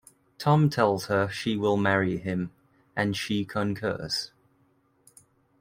[0.39, 2.49] Tom tells her she will marry him,
[2.95, 4.31] and she concurs.